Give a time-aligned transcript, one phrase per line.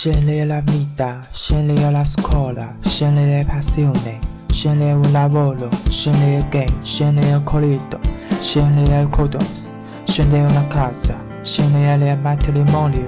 [0.00, 4.16] Scegli la vita, scegli la scuola, scegli le passioni,
[4.48, 7.98] scegli il lavoro, scegli il game, scegli il corrido,
[8.38, 13.04] scegli il condoms, scegli una casa, scegli il matrimonio,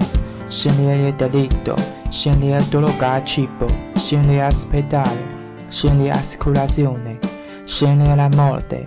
[0.49, 1.77] scegli il delitto,
[2.09, 5.23] scegli il droga cibo, scegli l'ospedale,
[5.69, 7.21] scegli l'assicurazione,
[7.67, 8.83] scegli la morte,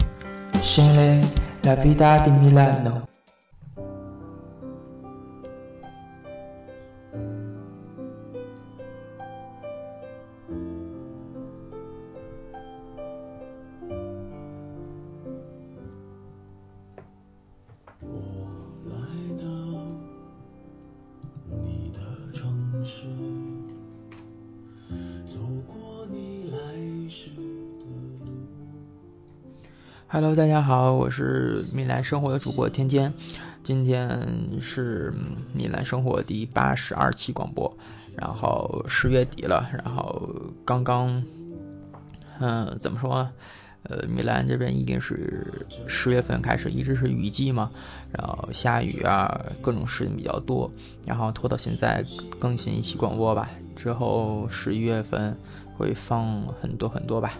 [0.60, 1.26] scegli
[1.62, 3.12] la vita di Milano.
[31.04, 33.14] 我是米兰生活的主播天天，
[33.61, 35.14] 今天是
[35.53, 37.78] 米兰生活第八十二期广播，
[38.16, 40.31] 然后十月底了，然后
[40.64, 41.22] 刚刚，
[42.39, 43.30] 嗯，怎么说？
[43.83, 47.70] 呃，米兰这边一定是十月份开始一直是雨季嘛，
[48.17, 50.72] 然后下雨啊，各种事情比较多，
[51.05, 52.05] 然后拖到现在
[52.39, 55.38] 更新一期广播吧，之后十一月份
[55.77, 57.33] 会放很多很多吧。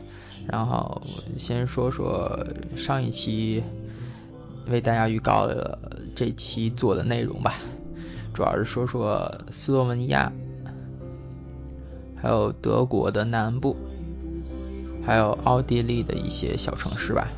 [0.52, 1.02] 然后
[1.38, 3.64] 先说说上一期
[4.68, 5.80] 为大家预告的
[6.16, 7.56] 这期做的内容吧，
[8.34, 10.32] 主要是说说斯洛文尼亚，
[12.16, 13.76] 还有德国的南部，
[15.06, 17.30] 还有奥地利的一些小城市吧。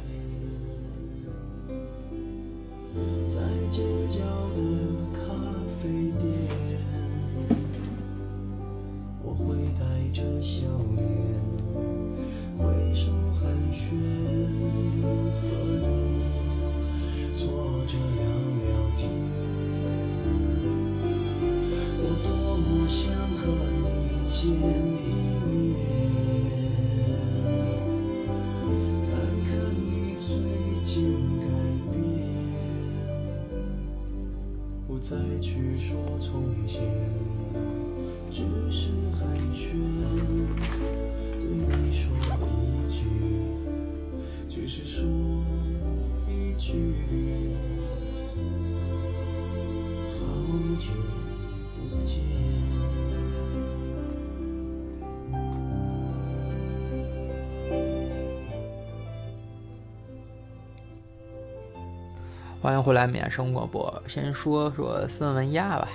[63.07, 64.03] 免生广播。
[64.07, 65.87] 先说说斯洛文尼亚吧。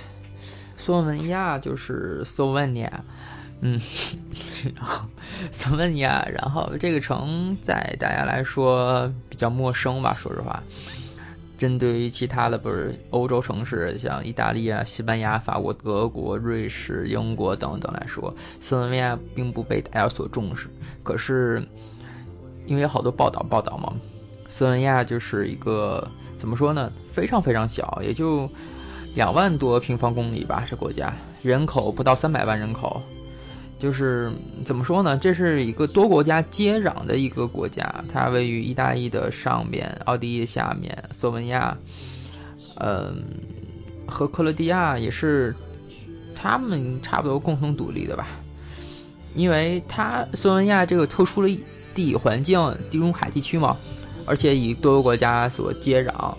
[0.77, 3.03] 斯洛文尼亚就是斯洛文尼亚，
[3.59, 3.79] 嗯，
[4.73, 5.05] 然后
[5.51, 10.63] 斯洛文尼亚，然后这个城在大家来说比较陌生吧，说实话。
[11.55, 20.67] 针对于其他的不是欧洲城市，像意大利啊、西班牙、法国、德国、瑞士、英国等等来说，斯洛文尼亚并不被大家所重视。
[21.03, 21.63] 可是
[22.65, 23.93] 因为好多报道报道嘛，
[24.49, 26.09] 斯洛文尼亚就是一个。
[26.41, 26.91] 怎么说呢？
[27.07, 28.49] 非常非常小，也就
[29.13, 30.65] 两万多平方公里吧。
[30.67, 33.03] 这国家人口不到三百万人口，
[33.77, 34.31] 就是
[34.65, 35.15] 怎么说呢？
[35.17, 41.77] 这是一个多国家接壤的一个国家，它位于意大利的上边，奥地利的下面，斯洛文尼亚，
[42.79, 43.23] 嗯，
[44.07, 45.55] 和克罗地亚也是，
[46.33, 48.25] 他们差不多共同独立的吧。
[49.35, 51.55] 因为它斯洛文尼亚这个特殊的
[51.93, 53.77] 地理环境，地中海地区嘛。
[54.25, 56.35] 而且以多个国家所接壤，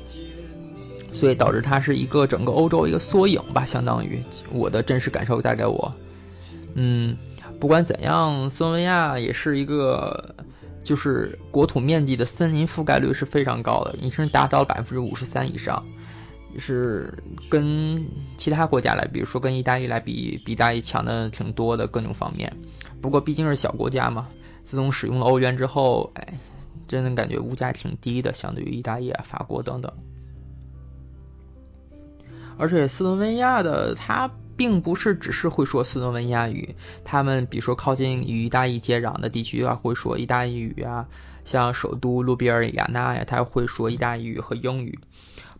[1.12, 4.22] 所以导致它是一个整个欧洲一个缩影吧，相当于
[4.52, 5.94] 我的真实感受带给我。
[6.74, 7.16] 嗯，
[7.60, 10.34] 不管怎样，斯洛文尼亚也是一个，
[10.82, 15.84] 就是国土面积的森林覆盖率是非常高的，已经达到了百分之五十三以上，
[16.58, 18.06] 是跟
[18.38, 22.56] 其他国家来，比如说跟意大利来比，比大利强的挺多的各种方面。
[23.02, 24.28] 不过毕竟是小国家嘛，
[24.64, 26.38] 自从使用了欧元之后，哎。
[26.88, 29.92] 真的感觉物价挺低的，相对于意大利、啊、法国等等。
[32.58, 41.08] 而且斯洛文尼亚的它并不是只是会说斯洛文尼亚语，他们比如说靠近与意大利接壤的地区啊，会说意大利语啊，
[41.44, 44.98] 像首都卢比尔雅纳呀，他会说意大利语和英语，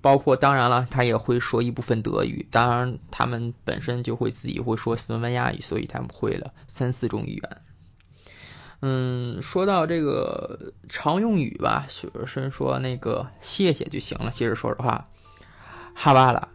[0.02, 2.46] 包括当然了，他也会说一部分德语。
[2.50, 7.62] 当然，他们本身就会自己会说斯洛文尼亚语，所以他们会了三四种语言。
[8.84, 14.32] 嗯，说到这个常用语吧，就是说那个谢谢就行了。
[14.32, 15.08] 其实说实话，
[15.94, 16.48] 哈巴拉，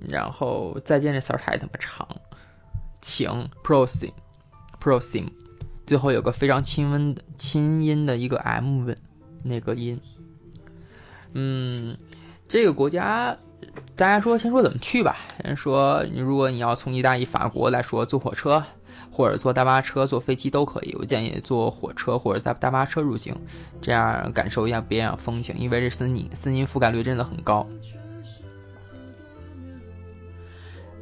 [0.00, 2.08] 然后再见这词儿太他妈长，
[3.00, 5.28] 请 prosim，prosim，
[5.86, 8.90] 最后有个非常轻温的轻音的一个 m
[9.44, 10.00] 那个音。
[11.34, 11.98] 嗯，
[12.48, 13.36] 这个国家
[13.94, 15.18] 大家说先说怎么去吧。
[15.40, 18.64] 先说你如果你要从意大利、法国来说，坐火车
[19.18, 20.94] 或者坐大巴车、坐飞机都可以。
[20.96, 23.34] 我建议坐火车或者在大巴车入境，
[23.82, 25.56] 这样感受一下别样风情。
[25.58, 27.66] 因为这森林森林覆盖率真的很高。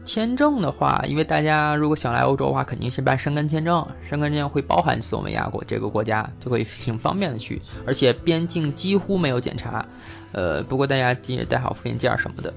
[0.06, 9.84] 签证的话，因为大家如果想来欧洲的话，肯定是办申根签证，申根签证会包含斯洛文尼亚国这个国家，就可以挺方便的去，而且边境几乎没有检查。
[10.32, 12.54] 呃，不过大家记得带好复印件什么的。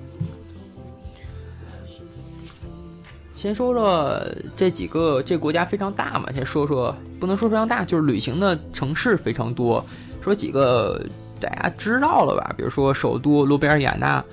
[3.39, 4.21] 先说说
[4.57, 9.85] 这几个，这国家非常大嘛，先说说，不能说非常大，就是旅行的城市非常多。
[10.21, 11.01] 说几个
[11.39, 12.53] 大家知道了吧？
[12.57, 14.25] 比如说首都卢比尔雅纳、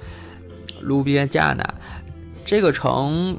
[0.80, 1.74] 卢比亚加纳。
[2.44, 3.38] 这个城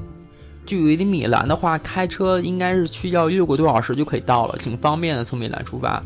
[0.66, 5.26] 距离米兰的话，开车应该是去要六个多小时就可以到了，挺方便的。
[5.26, 6.02] 从米兰出发，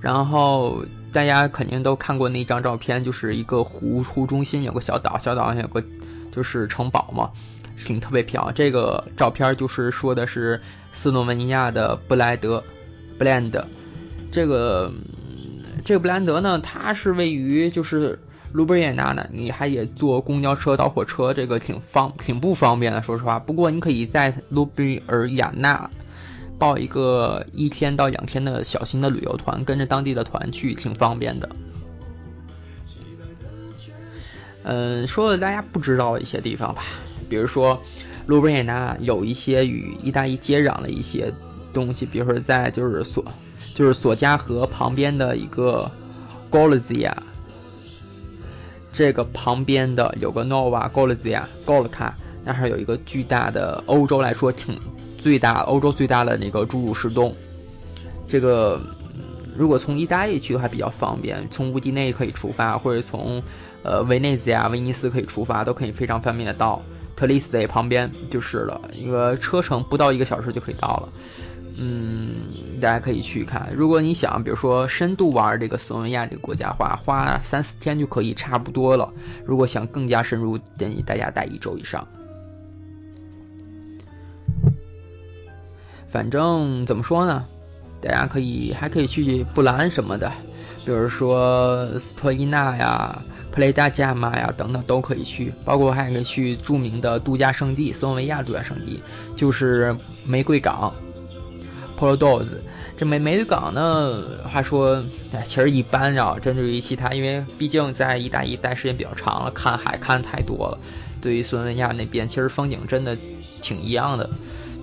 [0.00, 5.80] 然后大家肯定都看过那张照片，就是一个湖，湖中心有个小岛，小岛上有个
[6.32, 7.30] 就是城堡嘛，
[7.84, 8.54] 挺特别漂亮。
[8.54, 10.60] 这个照片就是说的是
[10.92, 12.64] 斯洛文尼亚的布莱德，
[13.18, 13.64] 布兰德。
[14.32, 14.90] 这个
[15.84, 18.18] 这个布兰德呢，它是位于就是。
[18.54, 23.40] 卢布尔雅纳，你还得坐公交车到火车，这个挺方挺不方便的，说实话。
[23.40, 25.90] 不过你可以在卢布尔雅纳
[26.56, 31.48] 报一个一天到两天的小型的旅游团，跟着当地的团去，挺方便的。
[34.62, 36.84] 嗯，说了大家不知道一些地方吧，
[37.34, 37.82] 比如说
[38.26, 41.34] 卢布尔雅纳有一些与意大利接壤的一些
[41.72, 43.24] 东西，比如说在就是索
[43.74, 45.90] 就是索加河旁边的一个
[46.48, 47.12] Golzia。
[48.92, 52.12] 这个旁边的有个 Nova Golzia Golka，
[52.44, 54.76] 那还有一个巨大的欧洲来说挺
[55.18, 57.34] 最大欧洲最大的那个侏儒石洞。
[58.28, 58.80] 这个
[59.56, 63.42] 如果从意大利去的话比较方便，从乌迪内可以出发，或者从
[63.82, 66.80] 呃维内兹亚威尼斯可以出发，都可以非常方便的到。
[67.16, 71.08] 特里斯蒂旁边就是了，一个车程不到一个小时就可以到了。
[71.76, 72.30] 嗯，
[72.80, 73.72] 大家可以去看。
[73.74, 79.12] 如果你想，比如说深度玩这个斯洛文亚这个国家的话，花三四天就可以差不多了。
[79.44, 82.06] 如果想更加深入，建议大家待一周以上。
[86.08, 87.44] 反正怎么说呢，
[88.00, 90.30] 大家可以还可以去布兰什么的，
[90.84, 93.20] 比如说斯托伊纳呀、
[93.54, 95.52] Play 大加马呀等等都可以去。
[95.64, 99.00] 包括还可以去著名的度假胜地斯洛文尼亚度假胜地，
[99.36, 99.96] 就是
[100.26, 100.92] 玫瑰港。
[101.96, 102.48] Polo Dos，
[102.96, 104.24] 这玫玫瑰港呢？
[104.52, 110.78] 话说，哎，其实一般啊，针对于其他，因为毕竟在意大利待时间比较长了，看海看太多了。
[111.22, 113.16] 对于斯洛文尼亚那边，其实风景真的
[113.62, 114.28] 挺一样的。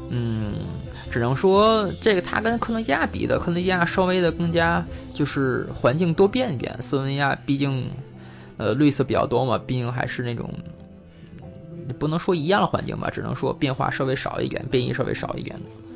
[0.10, 0.56] 嗯，
[1.12, 6.82] 只能说这个它跟克罗地亚比的，克罗地亚稍微的更加就是环境多变一点。
[6.82, 7.90] 斯洛文尼亚毕竟
[8.62, 10.54] 呃绿色比较多嘛，毕竟还是那种
[11.98, 15.91] 不能说一样的环境吧，只能说变化稍微少一点，变异稍微少一点的。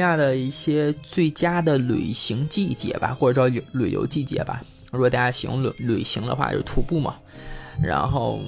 [0.00, 4.62] 亚的一些最佳的旅行季节吧，或者叫旅旅游季节吧。
[4.90, 7.16] 如果大家喜欢旅旅行的话，就徒步嘛。
[7.82, 8.40] 然后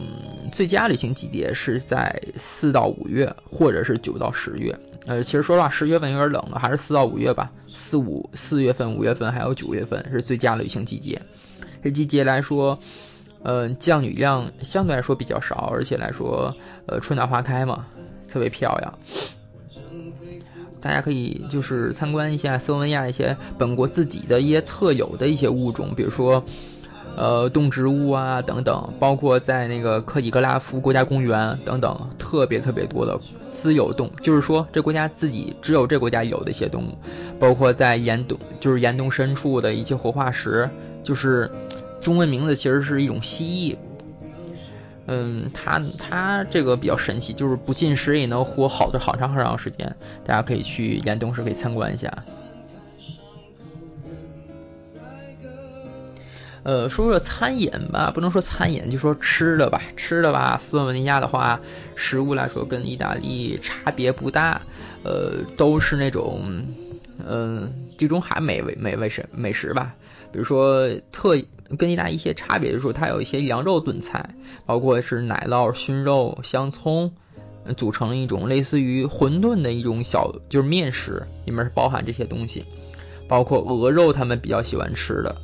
[0.51, 4.79] 最佳旅行季节是在四到五月，或者是九到十月。
[5.07, 7.51] 呃，其实说实话，十月份有点冷了，还是四到五月吧。
[7.67, 11.23] 四五四月份、五月份还有九月份是最佳旅行季节。
[11.83, 12.79] 这季节来说，
[13.43, 16.55] 呃，降雨量相对来说比较少，而且来说，
[16.87, 17.87] 呃，春暖花开嘛，
[18.29, 18.99] 特别漂亮。
[20.83, 26.45] 大家可以就是参观一下斯文亚一些本国自己的一些特有的一些物种，比如说
[27.17, 36.99] 呃动植物啊等等，包括在那个克里格拉夫国家公园等等，特别特别多的私有动，就是说这国家自己只有这国家有的一些动物，
[37.39, 40.69] 包括在岩洞就是岩洞深处的一些活化石，
[41.05, 41.51] 就是
[42.01, 43.77] 中文名字其实是一种蜥蜴。
[45.07, 49.97] 嗯，它它这个比较神奇，就是不进食也能活好的好长好长时间。
[50.25, 52.25] 大家可以去岩洞市可以参观一下。
[56.65, 59.83] 呃，说说餐饮吧，不能说餐饮，就说吃的吧。
[59.97, 61.61] 吃的吧，斯洛文尼亚的话，
[61.97, 64.63] 食物来说跟意大利差别不大，
[65.03, 66.65] 呃，都是那种
[67.27, 69.97] 嗯，地中海美味美味食美食吧，
[70.33, 71.41] 比如说特
[71.79, 74.35] 跟意大利一些差别，就是说它有一些羊肉炖菜，
[74.67, 77.13] 包括是奶酪、熏肉、香葱，
[77.77, 82.65] 组成一种类似于馄饨的一种小就是面食，里面是包含这些东西，
[83.29, 85.37] 包括鹅肉，他们比较喜欢吃的。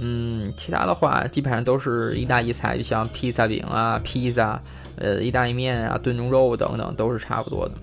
[0.00, 4.62] 嗯，其他的话基本上都是意大利菜，就像披萨饼啊、披萨、
[4.96, 7.74] 呃意大利面啊、炖牛肉等等，都是差不多的。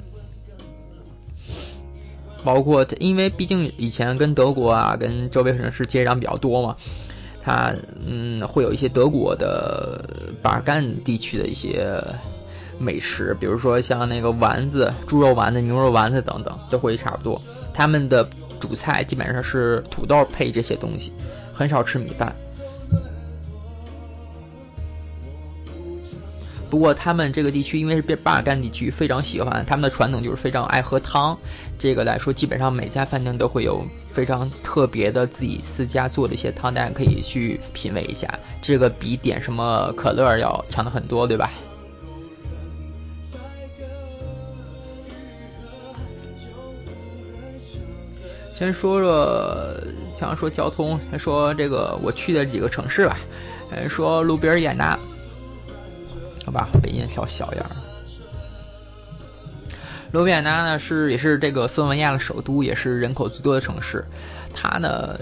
[2.45, 6.77] 包括，因为毕竟以前跟德国啊、跟周围城市接壤比较多嘛，
[7.43, 7.73] 它
[8.05, 10.05] 嗯会有一些德国的
[10.41, 12.01] 巴尔干地区的一些
[12.77, 17.41] 美食，比如说像那个丸子、猪肉丸子、牛肉丸子等等，都会差不多。
[17.73, 21.11] 他们的主菜基本上是土豆配这些东西，
[21.53, 22.35] 很少吃米饭。
[26.69, 31.37] 不过他们这个地区因为是巴尔干地区，非常喜欢他们的传统就是非常爱喝汤。
[31.77, 38.39] 这个来说，基本上每家饭店都会有非常特别的自己私家做的一些汤，大家可以去品味一下。
[38.61, 41.51] 这个比点什么可乐要强的很多，对吧？
[48.57, 49.73] 先说说，
[50.15, 53.17] 想说交通，先说这个我去的几个城市吧。
[53.69, 54.97] 先说卢比尔雅纳。
[56.45, 57.65] 好吧，北京调小一点。
[60.11, 64.05] 罗比亚纳呢是也是这个斯洛文尼亚的首都，也是人口最多的城市。
[64.53, 65.19] 它呢，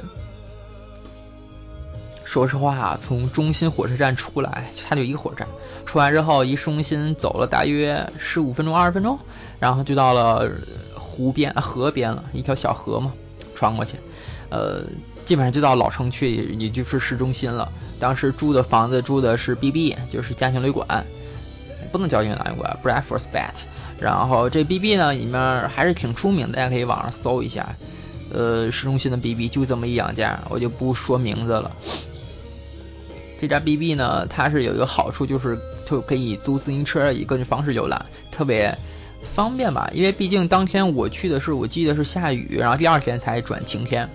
[2.26, 5.48] 说实话啊，从中心火车站出来，它就一个火车站。
[5.86, 9.18] 出来之后，离市中心走了大约十五分钟、二十分钟，
[9.60, 10.52] 然后就到了
[10.94, 13.14] 湖边、河边了，一条小河嘛，
[13.56, 13.96] 穿过去，
[14.50, 14.84] 呃。
[15.26, 17.72] 基本上就到老城区，也就是市中心了。
[18.00, 21.06] 当时住的房子住的是 B B，就是家庭旅馆，
[21.92, 23.54] 不能叫家庭旅馆，Breakfast Bed。
[24.00, 27.76] 然后这 B B 呢，里面还是挺出名的，大家可以网上搜一下。
[28.34, 31.72] 呃，市中心的 B B 就这么一两家，我就不说名字了。
[33.38, 38.76] 这家 B B 呢，它是有一个好处，就是就可以租自行车，以各种方式游览，特别
[39.36, 39.90] 方便吧。
[39.94, 44.10] 因为毕竟当天我去的是，我记得是下雨，然后第二天才转晴天。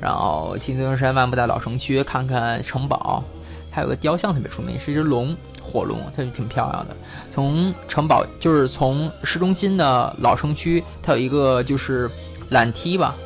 [0.00, 3.24] 然后骑自行车漫步在老城区，看看城堡，
[3.70, 6.96] 还有个雕像特别出名，是一只龙，火龙，它就挺漂亮的。
[7.32, 12.10] 从城堡就是从市中心的老城区，它有一个就是
[12.50, 13.16] 缆梯吧，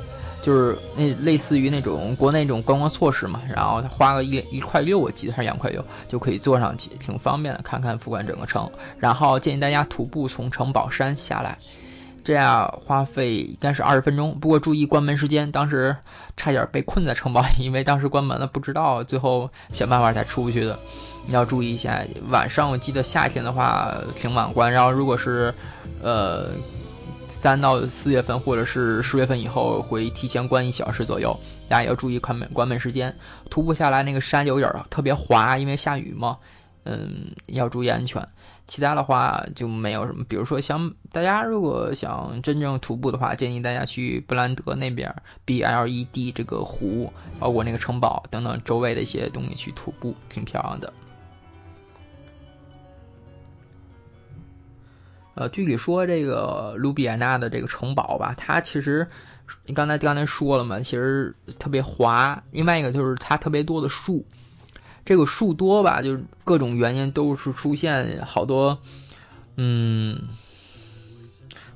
[0.41, 3.43] 就是那类似于那种国内那种观光措施嘛。
[3.55, 8.71] 然后它花个一一块六，我记得还是两块六，就可以坐上去，挺方便的，看看俯瞰整个城。
[8.99, 11.59] 然后建议大家徒步从城堡山下来。
[12.29, 15.51] 这样花费应该是二十分钟，不过注意关门时间。
[15.51, 15.97] 当时
[16.37, 20.79] 差点被困在城堡里， 因为当时关门了，不知道，最后想办法才出去的。
[21.25, 25.55] 你要注意一下，晚上我记得夏天的话挺晚关，然后如果是
[26.03, 26.51] 呃
[27.29, 33.15] 三到四月份或者是十月份以后会提前关一小时左右，大家要注意关门关门时间。
[33.49, 36.37] 徒步下来那个山有点特别滑，因为下雨嘛。
[36.85, 38.29] 嗯，要注意安全。
[38.69, 40.25] 其他的话就没有什么。
[40.29, 50.93] 比如说，想大家如果想真正徒步的话，建议大家去布兰德那边 B L E D 这个湖，包括那个城堡等等周围的一些东西去徒步，挺漂亮的。
[55.35, 59.09] 呃，具体说这个卢比安纳的这个城堡吧，它其实
[59.65, 62.43] 你刚才刚才说了嘛，其实特别滑。
[62.51, 64.27] 另外一个就是它特别多的树。
[65.09, 68.79] 这个树多吧，就是各种原因都是出现好多，
[69.57, 70.21] 嗯，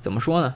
[0.01, 0.53] 怎么说呢？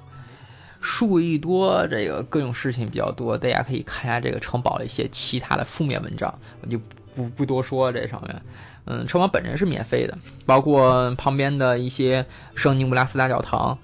[0.79, 6.79] 树一多，这个各种事情比较多，大家可以看一下这个城堡的一些其他的负面文章，我就
[7.15, 8.43] 不不多说这上面。
[8.85, 10.15] 嗯，城堡本身是免费的，
[10.45, 13.79] 包括旁边的一些圣尼古拉斯大教堂，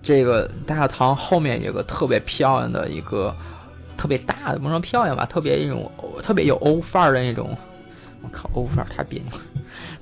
[0.00, 3.34] 这个大教堂后面有个特别漂亮的一个
[3.96, 5.90] 特别大的，不能说漂亮吧，特别一种
[6.22, 7.58] 特别有欧范儿的那种。
[8.22, 9.30] 我靠，欧范太别扭，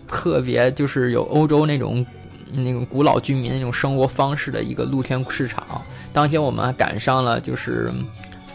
[0.06, 2.04] 特别就是有欧洲那种
[2.52, 5.82] 那种古老居民那种生活方式的一个露天市场。
[6.12, 7.92] 当天我们还赶上了就是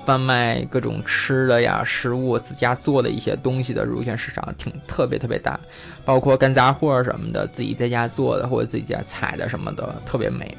[0.06, 5.60] 贩卖各种吃的呀、食物、自家做的一些东西的露天市场，挺特别特别大，
[6.04, 10.58] 包括干杂货什么的，自己在家做的或者自己家采的什么的，特别美。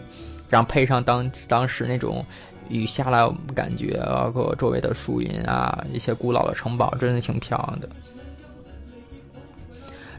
[0.49, 2.25] 然后配上当当时那种
[2.69, 7.89] 雨下来，我们感觉包括周围的树林啊，一些古老的城堡，真的挺漂亮的。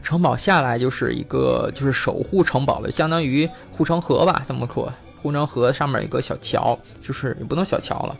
[0.08, 4.94] 城堡下来就是一个，就是守护城堡的，相当于护城河吧，这么说。
[5.20, 8.16] 护城河上面有一个小桥，就是也不能小桥了，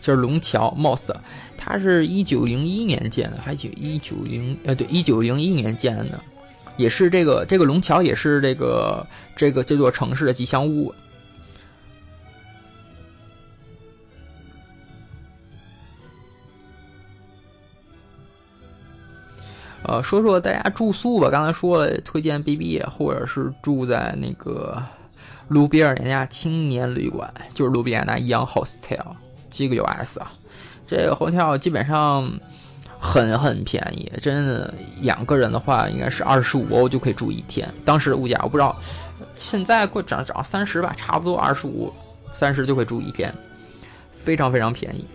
[0.00, 1.06] 就是龙桥 （most）。
[1.56, 6.20] 它是一九零一年建的，还是一九零呃对，一九零一年建的，
[6.76, 10.94] 也是这个这个龙桥也是这个这个这座城市的吉祥物。
[19.82, 21.30] 呃，说说大家住宿吧。
[21.30, 24.82] 刚才说了，推荐 B B，或者是住在那个
[25.48, 29.16] 卢比尔尼亚青年旅馆，就是卢比尔尼亚 Young Hostel，
[29.50, 30.30] 这个有 S 啊。
[30.86, 32.40] 这个 hotel 基本上
[32.98, 37.72] 很很便宜，真的两个人的话应该是二十五欧就可以住一天。
[37.84, 38.76] 当时的物价我不知道，
[39.36, 41.92] 现在过涨涨三十吧，差不多二十五、
[42.34, 43.32] 三十就可以住一天，
[44.12, 45.06] 非常非常便宜。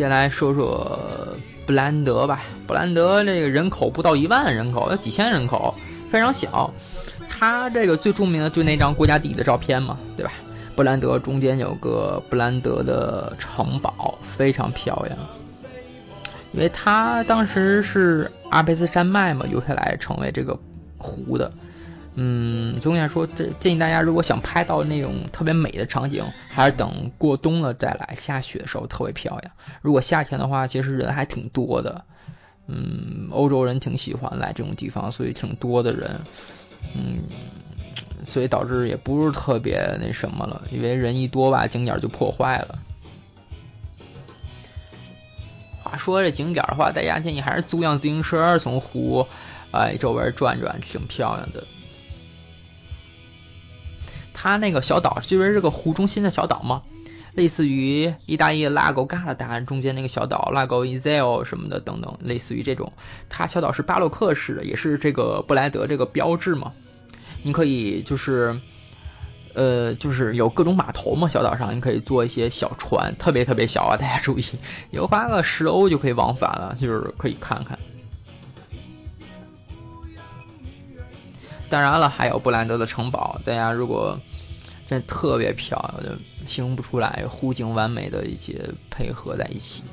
[0.00, 0.98] 先来说说
[1.66, 2.40] 布兰德吧。
[2.66, 5.74] 布兰德这个人口不到一万人口，要几千人口，
[6.10, 6.72] 非常小。
[7.28, 10.32] 他这个最著名的就那张国家地理的照片嘛，对吧？
[10.74, 15.18] 布兰德中间有个布兰德的城堡，非常漂亮。
[16.54, 20.58] 因为他当时是阿尔卑斯山脉嘛，留下来成为这个
[20.96, 21.52] 湖的。
[22.14, 29.52] 嗯，总体来说，这建议大家如果想拍到那种特别美的场景，还是等过冬了再来，下雪的时候特别漂亮。
[29.80, 32.04] 如果夏天的话，其实人还挺多的。
[32.66, 36.20] 嗯，欧洲人挺喜欢来这种地方，所以挺多的人。
[36.96, 37.22] 嗯，
[38.24, 42.78] 所以导致也不是特别那什么了，因为人一多吧，景点就破坏了。
[45.82, 49.26] 话说这景点的话，大家建议还是租辆自行车从湖
[49.72, 51.64] 哎周围转转，挺漂亮的。
[54.42, 56.80] 它那个小岛就是这个湖中心的小岛嘛？
[57.34, 62.90] 类似于意大利拉狗嘎拉达中间那个小岛拉狗伊塞尔什么的等等，类似于这种。
[63.28, 66.72] 它小岛是巴洛克式的，也是这个布莱德这个标志嘛。
[67.42, 68.58] 你可以就是
[69.52, 74.44] 呃就是有各种码头嘛，小岛上你可以坐一些小船，特别特别小啊，大家注意，
[74.90, 77.78] 有花个十欧就可以往返了，就是可以看看。
[81.68, 84.18] 当然了，还有布兰德的城堡，大家如果。
[84.90, 89.84] 真特别漂亮，就形容不出来，湖景完美的一些配合在一起。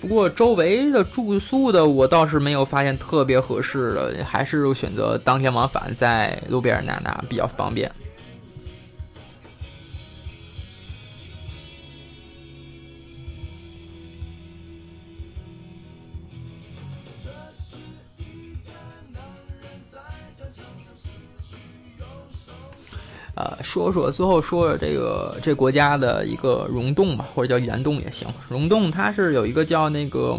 [0.00, 7.92] 不过周围的住宿的我倒是没有发现特别合适的，还是选择当天往返在路边那那比较方便。
[23.40, 28.28] 呃，说说最后说说这个这国家的一个溶洞吧，或者叫岩洞也行。
[28.50, 30.38] 溶洞它是有一个叫那个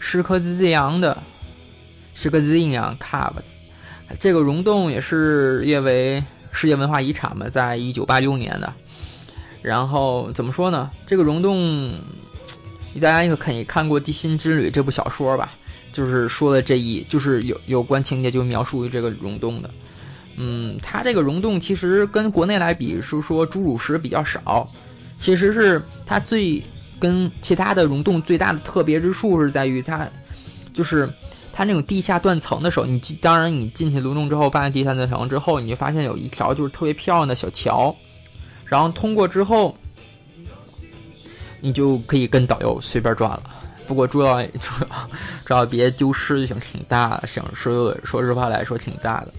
[0.00, 1.22] 施克兹扬的
[2.14, 3.44] 石刻兹扬 caves，
[4.18, 8.72] 这个溶洞也是列为世界文化遗产嘛，在一九八六年的。
[9.62, 10.90] 然后怎么说呢？
[11.06, 11.92] 这个溶洞，
[12.94, 15.52] 大家应该可以看过《地心之旅》这部小说吧？
[15.92, 19.70] 就是说的这一，就是有有关情节，就描述于这个溶洞的。
[20.36, 24.70] 嗯，它这个溶洞其实跟国内来比，是说侏儒石比较少。
[25.18, 26.62] 其实是它最
[26.98, 30.08] 跟其他的溶洞最大的特别之处是在于它，
[30.72, 31.08] 就是
[31.52, 37.96] 它那种地下断层的时候，你进当然你进去溶洞之后，发现地下断层之后，你就发现有一条就是特别漂亮的小桥，
[38.66, 39.76] 然后通过之后，
[41.60, 43.42] 你就可以跟导游随便转了。
[43.86, 45.10] 不过主要主要
[45.44, 49.32] 主要别丢失就行，挺大的，省说说实话来说挺大的。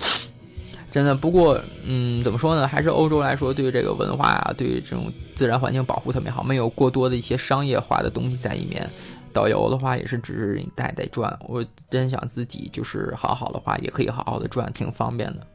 [0.96, 2.70] 真的，不过，嗯，怎么说呢？
[2.70, 8.90] 还是欧洲来说，对于这个文化啊，对于这种自然环境保护特别好，没有过多的一些商业化的东西在里面。
[9.34, 15.46] 导游的话也是只是带带转，我真想自己就是好好的话，也可以好好的转，挺方便的。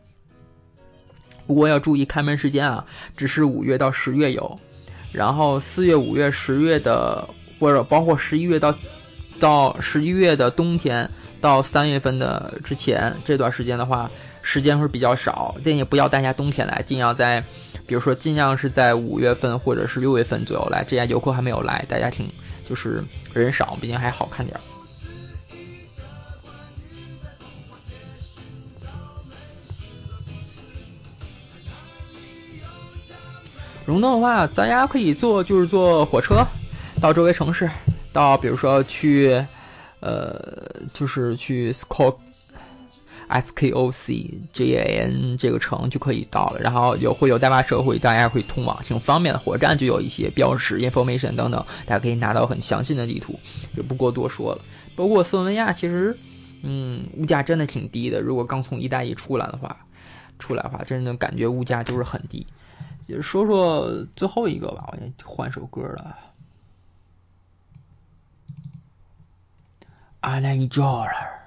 [1.46, 2.84] 不过要注意开门时间啊，
[3.16, 4.60] 只是五月到十月有，
[5.10, 7.26] 然后四月、五月、十月的，
[7.58, 8.74] 或者包括十一月到
[9.40, 14.10] 到十一月的冬天到三月份的之前这段时间的话。
[14.42, 17.44] 时间会比较少，建议不要大家冬天来，尽量在，
[17.86, 22.32] 比如说尽量是在五月份或者是六月份左右来，这样游客还没有来，大家挺
[22.68, 24.60] 就是人少，毕竟还好看点儿。
[33.86, 36.46] 溶洞的话，咱家可以坐就是坐火车
[37.00, 37.70] 到周围城市，
[38.12, 39.46] 到比如说去
[40.00, 40.40] 呃
[40.92, 42.16] 就是去 Skol。
[43.30, 49.38] S K O C J A N 这个城就可以到了，然后有会有代码社会，大家会通往挺方便的。
[49.38, 53.38] 火车站就有一些标识、information 等等，大家可以拿到很详细的地图，
[53.76, 54.64] 就不过多说了。
[54.96, 56.18] 包括斯洛文亚，其实
[56.62, 58.20] 嗯，物价真的挺低的。
[58.20, 59.86] 如果刚从意大利出来的话，
[60.40, 62.48] 出来的话，真的感觉物价就是很低。
[63.08, 66.18] 就说说最后一个吧，我先换首歌了。
[70.20, 71.39] I like your.。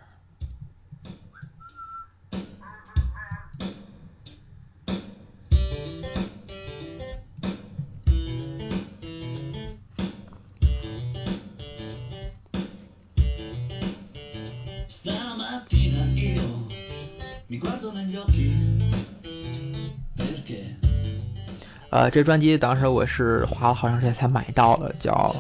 [21.94, 25.36] 呃，这专辑当时我是花了好长时间才买到了，叫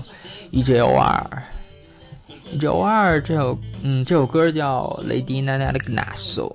[0.52, 1.44] E.J.O.R。
[2.52, 6.54] E.J.O.R 这首，嗯，这首歌叫 Lady Nana 的 Gnasso。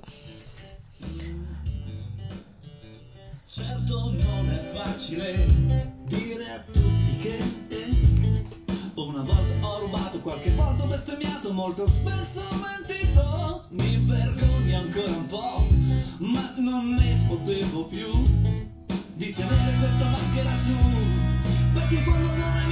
[19.19, 20.77] Di tenere questa maschera su,
[21.73, 22.68] perché in fondo non è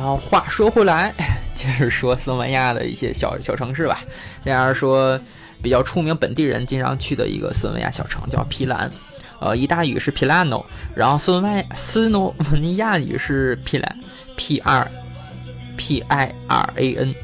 [0.00, 1.12] 然后话说回来，
[1.52, 4.00] 接 着说斯洛文尼亚的一些小小城市吧。
[4.46, 5.20] 这样说
[5.62, 8.92] 比较出名，本地人经常去的一个斯洛文尼亚小城叫皮兰，
[9.40, 14.90] 呃，意大利语是 Pilano，然后斯洛文斯诺文尼亚语是 Pilan，P R
[15.76, 17.14] P I R A N。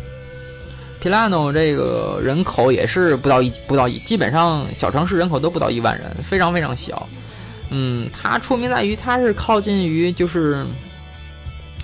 [1.00, 7.08] 皮兰诺这个人口也是不到一不到一，基本上小城市人口都不到一万人，非常非常小。
[7.70, 10.66] 嗯，它出名在于它是靠近于就是。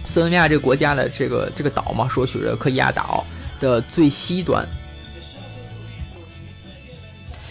[0.04, 3.24] 斯洛文尼亚这个国家的这个这个岛嘛，说是科伊亚岛
[3.60, 4.66] 的最西端，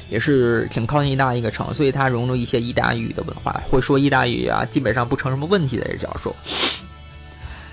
[0.10, 6.36] 也是挺靠近意大利一个城，所以它融入一些意大利语的文化，会说意大利语啊，基本上不成什么问题的这教授。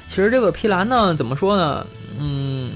[0.07, 1.87] 其实这个皮兰呢，怎么说呢？
[2.19, 2.73] 嗯，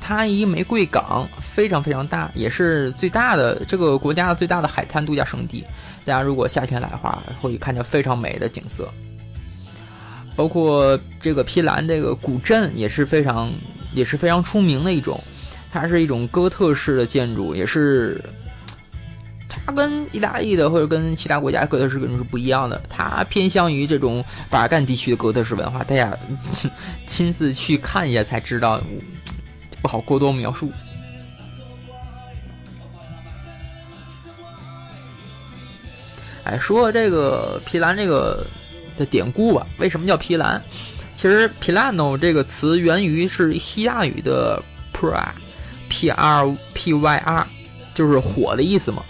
[0.00, 5.64] 它一玫瑰港非常非常大，也是最大的这个国家最大的海滩度假胜地。
[6.04, 8.90] 大家如果夏天来的话，会看见非常美的景色。
[10.36, 13.50] 包括这个皮兰这个古镇也是非常
[13.94, 15.24] 也是非常出名的一种，
[15.72, 18.22] 它是一种哥特式的建筑，也是
[19.48, 26.18] 它跟意大利的或者跟其他国家哥特式建筑是不一样的，它偏向于这种巴尔干地区的哥特式文化，大家
[27.06, 28.82] 亲自去看一下才知道，
[29.80, 30.70] 不好过多描述。
[36.44, 38.46] 哎，说这个皮兰这个。
[38.96, 40.62] 的典故吧，为什么叫皮兰？
[41.14, 47.46] 其实 Pilano 这个词源于是希腊语的 pra，p r p y r，
[47.94, 49.02] 就是火的意思嘛。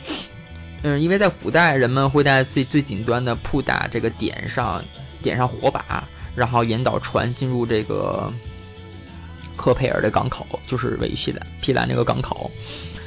[0.82, 4.84] 嗯，因为在古代人们会在最最顶端的铺打这个点上
[5.20, 6.04] 点上火把，
[6.36, 8.32] 然后引导船进入这个
[9.56, 12.52] 科佩尔的港口，就是位于皮兰皮兰这个港口，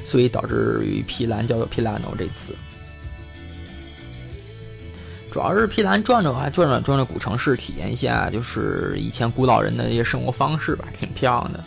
[0.03, 2.53] 所以导致于皮兰叫做 Pilano 这词。
[5.31, 11.63] 主要是皮兰转转啊，转转转转古城市，体验一下就是以前古老人的一些生活方式吧，挺漂亮的。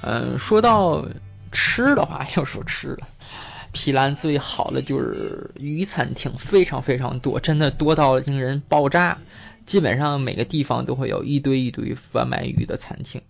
[0.00, 1.06] 嗯，说到
[1.52, 3.02] 吃的话，要说吃的，
[3.72, 9.18] 皮兰最好的就是鱼餐厅，非常非常多，真的多到令人爆炸。
[9.66, 13.20] 基本上每个地方都会有一堆一堆贩卖鱼的餐厅。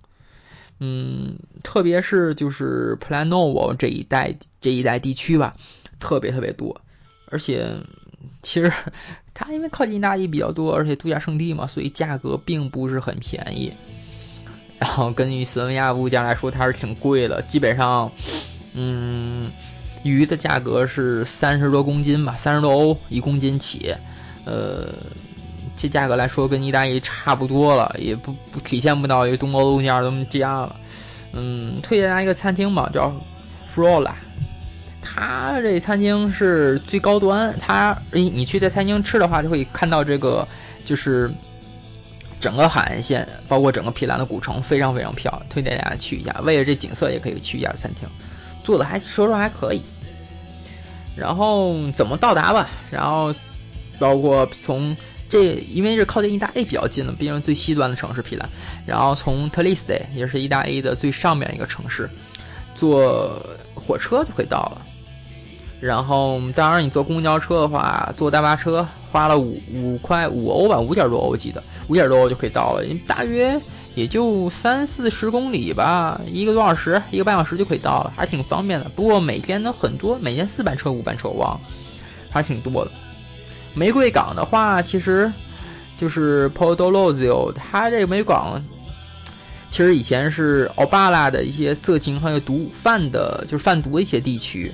[0.79, 5.55] 嗯，特别是就是普兰诺沃这一带这一带地区吧，
[5.99, 6.81] 特别特别多，
[7.31, 7.81] 而且。
[8.40, 8.73] 其实
[9.40, 13.72] 它因为靠近意大利比较多，而且度假胜地嘛，所以价格并不是很便宜。
[14.81, 18.11] 然后根据斯洛文亚物价来说，它是挺贵的，基本上，
[18.74, 19.53] 嗯，
[20.03, 23.94] 鱼的价格是三十多公斤吧，三十多欧一公斤起。
[24.44, 24.92] 呃，
[25.77, 30.74] 这价格来说跟意大利差不多了，也不不体现不到一个东欧物价这么价了。
[31.33, 33.14] 嗯，推荐大家一个餐厅吧，叫
[33.72, 34.14] Frola。
[35.19, 40.47] 它这餐厅是最高端，它你你去这餐厅吃的话，就会看到这个
[40.85, 41.33] 就是
[42.39, 46.41] 整个海岸线，包括整个皮兰的古城，非常非常漂亮，推荐大家去一下。
[46.45, 48.09] 为了这景色，也可以去一下餐厅，
[48.63, 49.83] 做的还说实话还可以。
[51.17, 52.69] 然后怎么到达吧？
[52.93, 53.35] 然后
[53.99, 54.97] 包括从
[55.29, 58.49] 这，因为是靠近意大利比较近的，毕竟最西端的城市皮兰。
[58.87, 62.09] 然后从特里斯蒂，也是意大利的最上面一个城市，
[62.77, 64.83] 坐火车就可以到了。
[65.81, 73.61] 然后当然你坐公交车的话，坐大巴车花了五五块五欧吧，五点多欧我记得，五点多欧就可以到了，大约。
[73.95, 78.88] 也就三四十公里吧，一个多小时，一个半小时就可以到了，还挺方便的。
[78.91, 81.61] 不过每天都很多，每天四班车、五班车，我忘了，
[82.31, 82.93] 还挺多的。
[83.75, 85.33] 玫瑰港的话，其实
[85.99, 88.64] 就是 Podolozio，它这个玫瑰港
[89.69, 94.73] 其实以前是奥巴拉的一些色情还有毒贩的，就是贩毒的一些地区，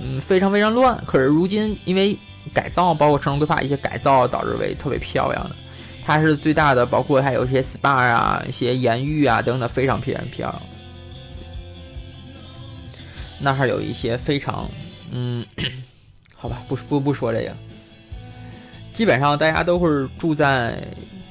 [0.00, 1.02] 嗯，非常非常乱。
[1.06, 2.16] 可是如今因为
[2.54, 5.56] 改造，包括城市规划一些改造，导致为特别漂亮的。
[6.04, 10.62] 它是最大的，包括还有一些 SPA 啊、一些盐浴啊等等，非常非常漂亮。
[13.40, 14.70] 那还有一些非常，
[15.10, 15.44] 嗯，
[16.34, 17.52] 好吧，不不不说这个。
[18.92, 20.80] 基本上大家都会住在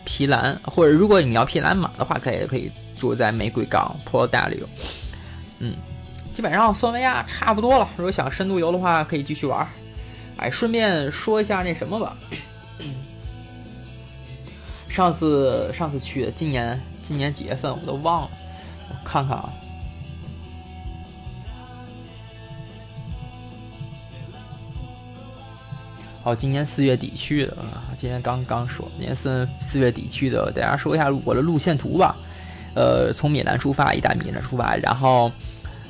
[0.03, 4.69] 皮兰，或者如果你要皮兰马的话，可以可以住在玫瑰港 p o r t a l o
[5.59, 5.73] 嗯，
[6.35, 7.87] 基本上索维亚差不多了。
[7.95, 9.65] 如果想深度游的话，可以继续玩。
[10.35, 12.17] 哎，顺便说一下那什么吧。
[14.89, 18.29] 上次上次去的，今年今年几月份我都忘了，
[18.89, 19.49] 我看看啊。
[26.21, 32.17] 好，今年四月底去的啊，今天刚刚说，今年四四月底去的，大家说一下我的路线图吧。
[32.73, 35.31] 呃，从米兰出发，意大利米兰出发，然后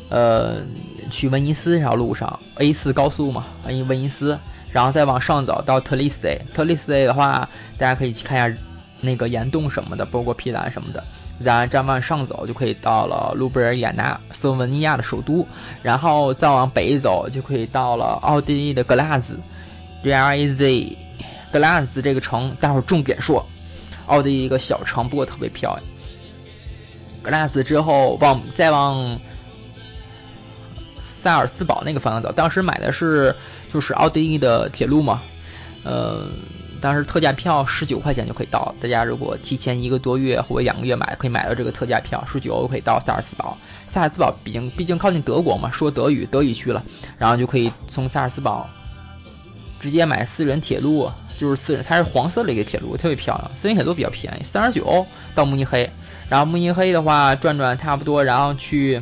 [0.09, 0.57] 呃
[1.09, 4.39] 去威尼斯这条路上，A 四高速嘛，威威尼斯，
[4.71, 8.59] 然后再往上走到特里斯蒂，特里斯蒂的话，大家可以去看一下。
[9.01, 11.03] 那个岩洞什么的，包括皮兰什么的，
[11.37, 15.45] 然后再往上走就可以到了卢布尔雅纳，斯洛文尼亚的首都，
[15.83, 19.37] 然后再往北走就可以到了奥地利的格拉兹
[20.01, 20.97] ，G R A Z，
[21.51, 23.45] 格拉兹这个城，待会儿重点说，
[24.07, 25.83] 奥地利一个小城，不过特别漂亮。
[27.21, 29.19] 格拉兹之后往再往
[31.25, 33.35] 萨尔斯堡那个方向走，当时买的是
[33.73, 35.23] 就是奥地利的铁路嘛，
[35.83, 36.27] 呃。
[36.81, 43.57] 当时特价票十九块钱就可以到，大家如果提前一个多月或者两个月买，可以买到这个特价票，十九可以到萨尔斯堡。
[43.87, 46.83] 萨尔斯堡毕竟毕竟靠近德国嘛，说德语，德语区了，
[47.17, 48.69] 然后就可以从萨尔斯堡
[49.79, 53.49] 直接买私人铁路，就是私人，它是黄色的一个铁路，特别漂亮。
[53.55, 55.89] 私人铁路比较便宜，三十九欧到慕尼黑，
[56.29, 59.01] 然后慕尼黑的话转转差不多，然后去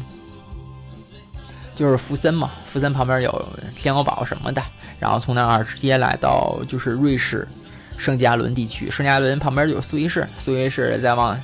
[1.75, 4.63] 就是福森嘛，福森旁边有天鹅堡什么的，
[4.99, 7.47] 然后从那儿直接来到就是瑞士。
[7.95, 11.39] 圣加伦地区，圣加伦旁边就是苏黎世，苏黎世再往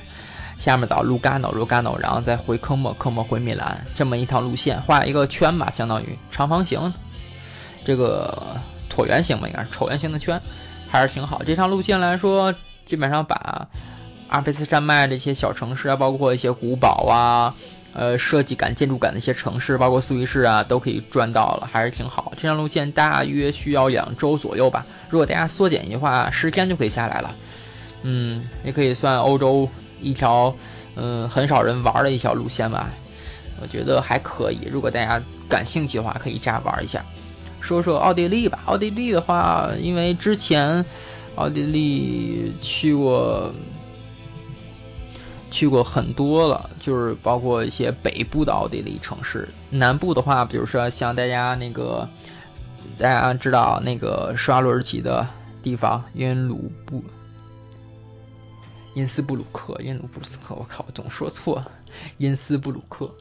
[0.58, 6.92] 下面走，卢甘诺，卢甘诺，然后再回科莫，科莫回米兰，这么一趟路线，画一个圈吧，相当于长方形，
[7.84, 8.58] 这个
[8.92, 10.42] 椭圆形吧，应该是椭圆形的圈，
[10.90, 11.42] 还是挺好。
[11.44, 13.68] 这趟路线来说，基本上把
[14.28, 17.54] 阿尔卑斯山脉这些小城市啊，包括一些古堡啊。
[17.92, 22.32] 呃，设计感、建筑感的一些城市，包括苏黎世啊，都可以转到了，还是挺好。
[22.36, 24.86] 这条路线大约需要两周左右吧。
[25.08, 27.34] 如果大家缩减的话，十天就可以下来了。
[28.02, 29.68] 嗯，也可以算欧洲
[30.00, 30.54] 一条
[30.94, 32.92] 嗯很少人玩的一条路线吧。
[33.60, 34.60] 我觉得还可以。
[34.70, 37.04] 如果大家感兴趣的话，可以这样玩一下。
[37.60, 38.60] 说说奥地利吧。
[38.66, 40.84] 奥地利的话，因为之前
[41.34, 43.52] 奥地利去过。
[45.60, 52.08] 去过很多了，就是包括一些北部的奥地利城市，南部的话，比如说像大家那个，
[52.98, 55.26] 大家知道那个刷轮骑的
[55.62, 57.04] 地方，因鲁布，
[58.94, 61.62] 因斯布鲁克，因鲁布斯克，我靠，总说错，
[62.16, 63.12] 因斯布鲁克。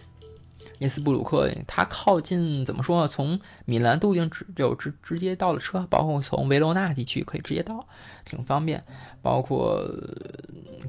[0.80, 3.08] 因斯布鲁克，它靠近怎么说呢？
[3.08, 7.86] 从米兰都已经直就直直接到了车，包括从维罗纳地区可以直接到，
[8.24, 8.86] 挺方便。
[9.22, 9.86] 包括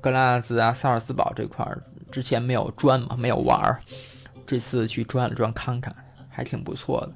[0.01, 3.81] 格拉兹啊、萨尔斯堡这块儿，之前没有转嘛，没有玩儿，
[4.47, 5.97] 这次去转了转看看，
[6.29, 7.13] 还挺不错的。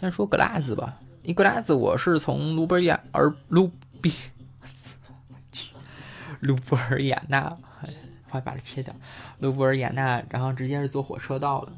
[0.00, 4.12] 先说格拉兹吧，因格拉兹我是从卢布尔雅尔卢比，
[6.38, 7.58] 卢布尔雅纳，
[8.30, 8.94] 快把它切掉，
[9.40, 11.72] 卢布尔雅纳，然后直接是坐火车到了。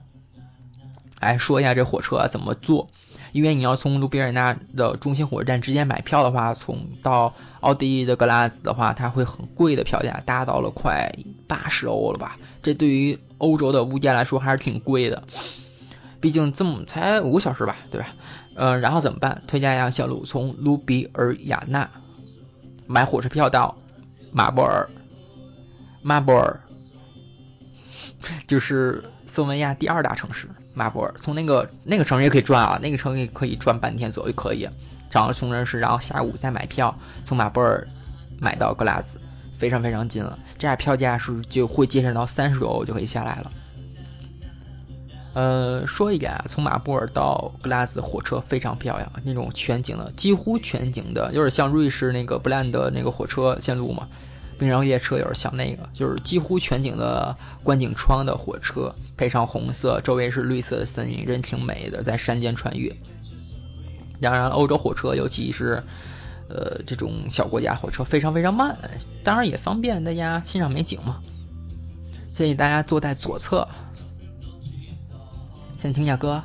[1.25, 2.89] 来说一下这火车怎么坐，
[3.33, 11.11] 因为你要从卢比尔纳的中心火车站直接买票的话，从到奥地利的格拉兹的话，它会很贵的票价，达到了快
[11.49, 12.39] 八十欧了吧？
[12.63, 15.23] 这对于欧洲的物价来说还是挺贵的，
[16.21, 18.09] 毕竟这么才五个小时吧，对吧？
[18.55, 19.43] 嗯，然后怎么办？
[19.47, 21.91] 推荐一下小路，从卢比尔雅纳
[22.87, 23.77] 买火车票到
[24.31, 24.89] 马波尔，
[26.03, 26.61] 马波尔
[28.47, 29.05] 就是。
[29.27, 34.69] 斯洛文亚第二大城市马布尔，从那个那个城市也可以转啊，那个城也可以转半天左右可以。
[35.11, 37.87] 找了穷人市，然后下午再买票从马布尔
[38.41, 39.21] 买到格拉兹，
[39.57, 40.37] 非常非常近了。
[40.59, 43.53] 这样票价是就会节省到三十多欧就可以下来了。
[45.35, 54.09] 呃，说一点啊，从马布尔到格拉兹火车非常漂亮，那种全景的，几乎全景的，有点像瑞士那个布兰德那个火车线路嘛，
[54.59, 62.95] 冰上列车有点像那个，就是几乎全景的观景窗的火车，配上红色，周围是绿色的森林，人挺美的，在山间穿越。
[64.21, 65.83] 当然，欧洲火车，尤其是
[66.49, 68.79] 呃这种小国家火车，非常非常慢，
[69.23, 71.21] 当然也方便大家欣赏美景嘛。
[72.33, 73.69] 建议大家坐在左侧。
[75.77, 76.43] 先听下歌，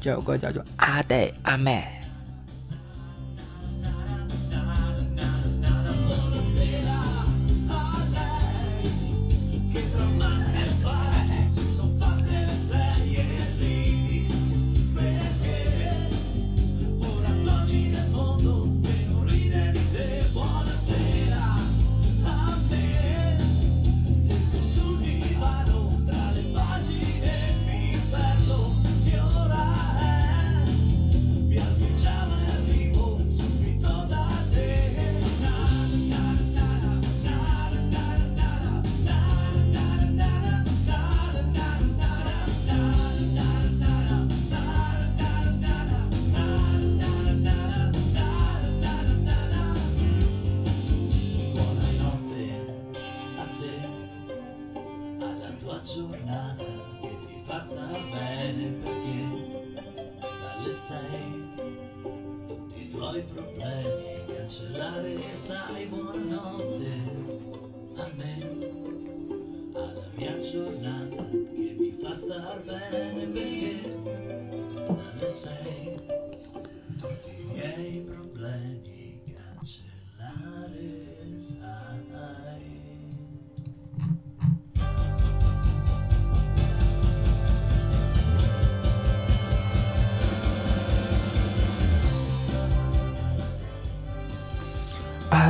[0.00, 1.86] 这首歌叫做《阿呆阿妹》。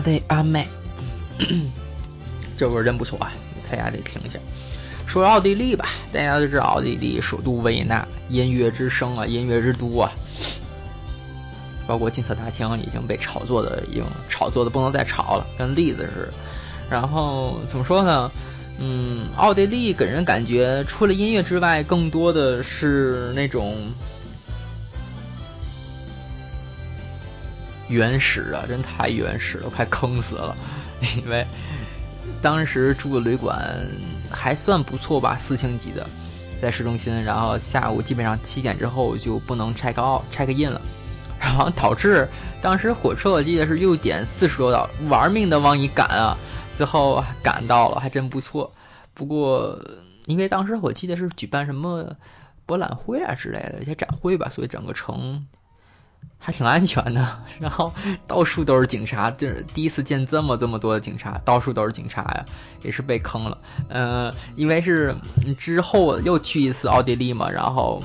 [0.01, 0.67] 阿呆阿妹，
[2.57, 3.31] 这歌真不错啊！
[3.71, 4.39] 大家得听一下。
[5.07, 10.11] 说奥地利吧，大家都知道奥地利首都维也纳，音乐之声啊，音乐之都啊。
[11.87, 16.33] 包括金色大厅已经被炒作的，已经炒作的不能再炒了，跟栗子似的。
[16.89, 18.31] 然后怎么说呢？
[18.79, 23.77] 嗯，奥地利给人感觉除了音乐之外，更多的是那种。
[27.91, 30.57] 原始啊，真太原始了，快坑死了。
[31.19, 31.47] 因为
[32.41, 33.87] 当时住的旅馆
[34.31, 36.07] 还算不错吧，四星级的，
[36.63, 37.25] 在市中心。
[37.25, 40.81] 然后下午基本上七点之后就不能 check out check in 了，
[41.41, 42.29] 然后导致
[42.63, 46.39] 当时火车我记得是六点四十多到，玩命的往里赶啊，
[46.73, 48.73] 最后赶到了，还真不错。
[49.15, 49.83] 不过
[50.27, 52.17] 因为当时我记得是举办什么
[52.65, 55.47] 博览会啊之类的一些展会吧，所以整个城。
[56.39, 57.93] 还挺安全的，然后
[58.27, 62.45] 到处都是警察，就是第一次见这么这么多的警察，到处都是警察呀，
[62.83, 63.59] 也是被坑了。
[63.89, 65.15] 嗯，因为是
[65.59, 68.03] 之后又去一次奥地利嘛，然后。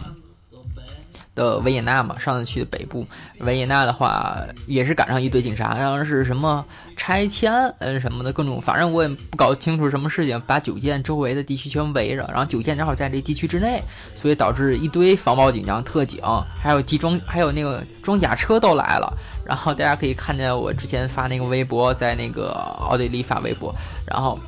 [1.36, 3.06] 的维也纳嘛，上次去的北部
[3.39, 13.84] 维也纳的话，也是赶上一堆警察，好像是什么拆迁嗯什么的各种，反正我也不搞清楚什么事情，把酒店周围的地区全围着，然后酒店正好在这地区之内，
[14.15, 16.21] 所以导致一堆防暴警察、特警，
[16.56, 19.17] 还有集装，还有那个装甲车都来了。
[19.45, 23.76] 然后大家可以看见我之前发那个微博，在那个奥地利发微博，
[24.08, 24.39] 然后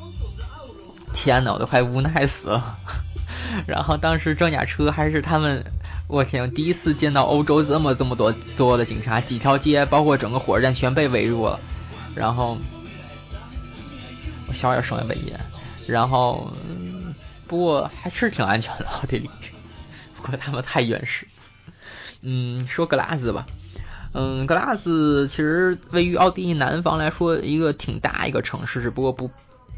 [1.14, 2.78] 天呐，我都快无奈死了。
[3.68, 5.64] 然后当时装甲车还是他们。
[6.08, 6.50] 我天！
[6.54, 11.60] 第一次见到欧洲这么这么多多的警察，几条街，包括整个火车站全被围住了。
[12.16, 12.58] 然后
[14.48, 15.40] 我小点声音卫言。
[15.86, 17.14] 然后嗯
[17.48, 19.30] 不过还是挺安全的奥地利，
[20.16, 21.28] 不过他们太原始。
[22.22, 23.46] 嗯，说格拉兹吧。
[24.14, 29.30] 嗯，格拉兹其实位于奥地利南方来说一个挺大一个城市，只不过不。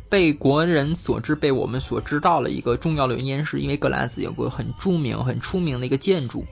[0.09, 6.47] 被国人所知、被我们所知道的一个重要的原因，是因为格拉斯有个很著名、很出名的一个建筑。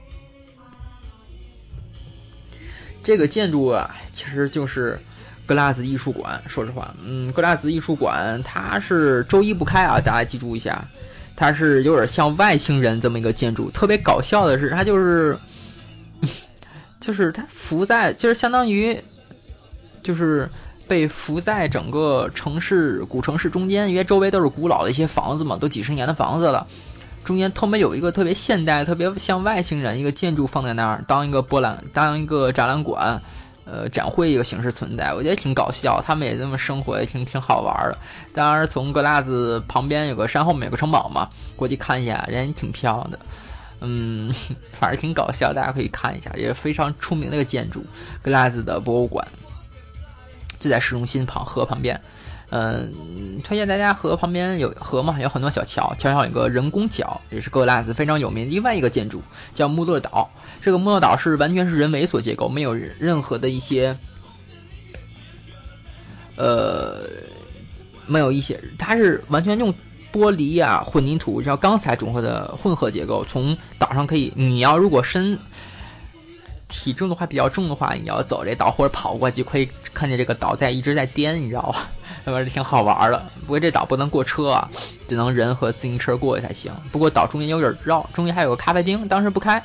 [3.02, 5.00] 这个建筑啊，其实就是
[5.44, 6.42] 格拉斯艺术馆。
[6.46, 10.88] 说实话，嗯，格拉斯艺术馆它是周一不开啊，大家记住一下。
[11.34, 13.70] 它是有点像外星人这么一个建筑。
[13.70, 15.38] 特别搞笑的是，它就是，
[17.00, 19.02] 就是它浮在，就是相当于，
[20.04, 20.48] 就是。
[20.88, 26.66] 被浮在整个城市古城市中间，因为周围都是古老的一些房子嘛，都几十年的房子了。
[27.24, 33.22] 中间特别有一个特别现代、特别像外星人一个建筑放在那儿，当一个博览、当一个展览馆。
[33.70, 37.98] 呃，展会一个形式存在，我觉得挺搞笑，他们也这么生活，也挺挺好玩的。
[38.32, 43.18] 当然，从格拉兹旁边有个山后面有个城堡嘛，过去看一下，人也挺漂亮的。
[43.82, 44.32] 嗯，
[44.72, 47.84] 反正挺搞笑，大家可以看一下，也非常出名的一个建筑——
[48.24, 49.28] 格拉兹的博物馆，
[50.58, 52.00] 就在市中心旁河旁边。
[52.50, 58.50] 嗯，推荐大家河旁边有河嘛，有很多小桥，桥上有个人工桥，也是格拉斯非常有名。
[58.50, 60.30] 另外一个建筑叫穆勒岛，
[60.62, 63.98] 这个穆勒岛是完全是人为所结构，没有任何的一些，
[66.36, 67.06] 呃，
[68.06, 69.74] 没有一些，它是完全用
[70.10, 73.26] 玻璃啊、混凝土、然后钢材融合的混合结构。
[73.28, 75.38] 从岛上可以，你要如果身
[76.68, 81.88] 体重的话比较重的话，你要走这岛或者跑过去，可以看见这个岛在一直在颠，你知道吧？
[82.24, 84.70] 那边挺好玩的，不过这岛不能过车啊，
[85.08, 86.72] 只能人和自行车过去才行。
[86.92, 89.62] 不过岛中间有点绕，中间还有个咖啡厅，当时不开。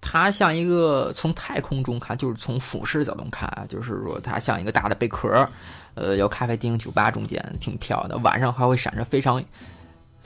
[0.00, 5.50] 它像一个从太空中看，就是从俯视角度看，就是说它像一个大的贝壳，
[5.94, 8.16] 呃，有咖啡厅、酒吧中间，挺漂亮的。
[8.18, 9.44] 晚上还会闪着非常。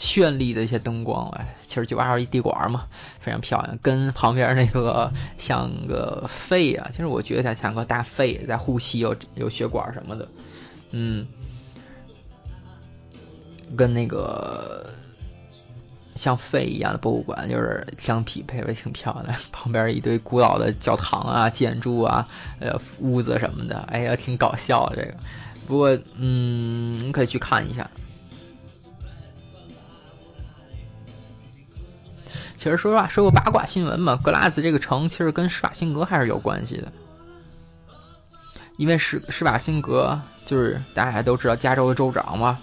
[0.01, 2.87] 绚丽的一些灯光，哎，其实酒吧是一地馆嘛，
[3.21, 10.29] 非常漂亮，跟旁边那个像个肺啊，其实我觉得它像个大肺在呼吸，有有血管什么的，
[10.91, 11.27] 嗯，
[13.77, 14.87] 跟那个
[16.15, 19.39] 像肺一样的博物馆就是相匹配的，挺漂亮。
[19.53, 22.27] 旁边一堆古老的教堂啊、建筑啊、
[22.59, 25.15] 呃屋子什么的，哎呀，挺搞笑这个。
[25.67, 27.91] 不过，嗯，你可以去看一下。
[32.61, 36.93] 其实说实话，说个八卦新闻嘛，格拉兹这个城其实跟施瓦辛格还是有关系的，
[38.77, 42.59] 因为施施瓦辛格就是大家都知道加州的州长嘛，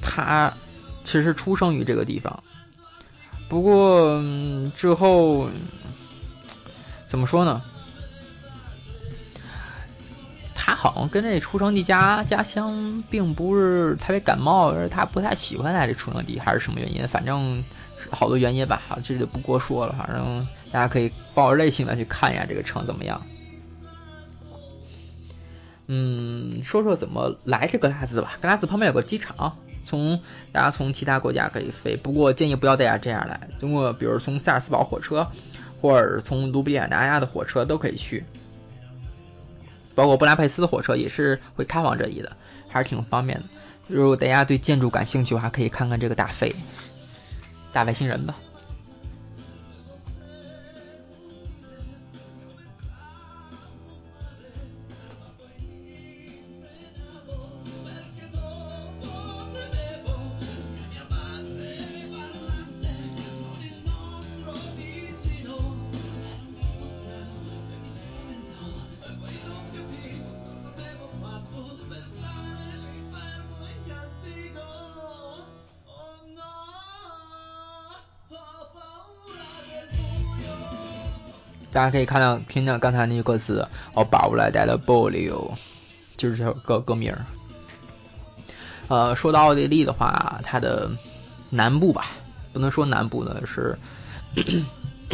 [0.00, 0.54] 他
[1.04, 2.42] 其实出生于这个地方，
[3.46, 4.24] 不过
[4.74, 5.50] 之后
[7.06, 7.60] 怎么说呢？
[10.54, 17.06] 他好像跟这出生地家家乡并不是特别感冒，他不太喜欢他这出生地，还是什么原因？
[17.06, 17.62] 反正。
[18.10, 19.94] 好多原因吧，这就不多说了。
[19.98, 23.22] 反正大家可以抱着类新闻去看一下这个城怎么样。
[25.88, 28.38] 嗯，说说怎么来这格拉兹吧。
[28.42, 33.48] 格拉兹旁边有个机场，从大家从其他国家可以飞，不过建议不要大家这样来。
[33.60, 35.30] 通过比如从萨尔斯堡火车，
[35.80, 38.24] 或者从卢比亚纳亚的火车都可以去，
[39.94, 42.36] 包括布拉佩斯的火车也是会开往这里的，
[42.68, 43.44] 还是挺方便的。
[43.86, 46.56] 如果大家对建筑感兴趣的话，可以看看这个大飞。
[47.76, 48.34] 大外星人吧。
[81.76, 85.52] 大家可以看到，听到刚才那句歌词，哦把不来带的玻璃哦，
[86.16, 87.14] 就是这首歌歌名。
[88.88, 90.90] 呃，说到奥地利的话，它的
[91.50, 92.06] 南部吧，
[92.54, 93.78] 不能说南部呢，是，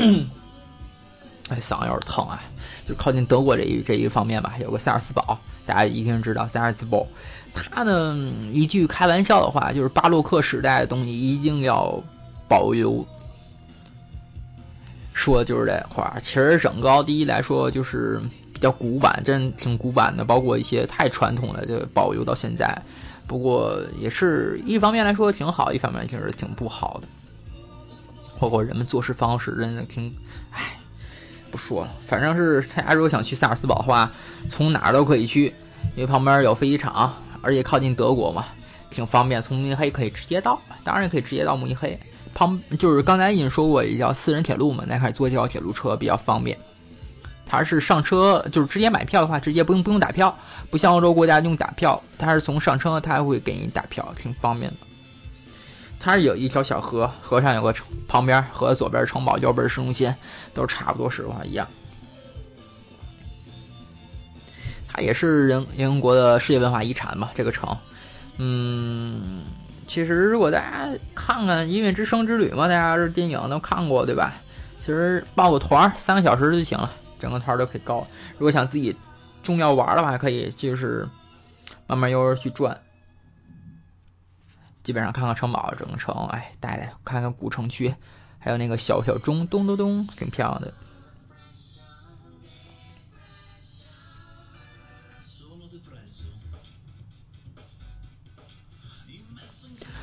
[1.48, 2.40] 哎，嗓子有点疼啊，
[2.86, 7.08] 就靠近德国这一这一方面吧，有个萨尔斯堡，大家一定知道萨尔斯堡。
[7.54, 8.16] 它呢，
[8.52, 12.04] 一句开玩笑的话，就是巴洛克时代的东西一定要
[12.48, 13.04] 保留。
[15.22, 18.20] 说的就是这块儿，其实整个奥地利来说就是
[18.52, 22.82] 比较古板，真挺古板的，包括一些太传统的就保留到现在。
[23.28, 27.06] 不过也是一方面来说挺好，一方面确实挺不好的。
[28.40, 30.12] 包括人们做事方式，真的挺，
[30.50, 30.76] 唉，
[31.52, 31.92] 不说了。
[32.08, 34.10] 反正是大家如果想去萨尔斯堡的话，
[34.48, 35.54] 从哪儿都可以去，
[35.94, 38.46] 因为旁边有飞机场，而且靠近德国嘛，
[38.90, 39.40] 挺方便。
[39.40, 42.00] 从慕尼黑可以直接到，当然也可以直接到慕尼黑。
[42.34, 46.58] 旁就是刚才已经说过一条私人铁路嘛，那块坐这条铁路车比较方便。
[47.44, 50.38] 它是上车就是直接买票的话，直接不用不用打票，
[50.70, 54.78] 不像欧洲国家用打票，它是从上车它还会给你打票，挺方便的。
[56.00, 60.14] 它是有一条小河，河上有个城，旁边河左边城堡，右边市中心，
[60.54, 61.68] 都差不多实话一样。
[64.88, 67.76] 它也是人英国的世界文化遗产嘛，这个城，
[68.38, 69.42] 嗯。
[69.86, 74.34] 其实，如果大家看看《音乐之声之旅》嘛，大家这电影都看过，对吧？
[74.80, 78.06] 其实报个团，三个小时就行了，整个团都可以够。
[78.38, 78.96] 如果想自己
[79.42, 81.08] 重要玩的话，可以就是
[81.86, 82.80] 慢慢悠悠去转。
[84.82, 87.94] 基本上看看城堡、整个城，哎，带带看看古城区，
[88.38, 90.74] 还有那个小小钟，咚咚咚，挺漂亮的。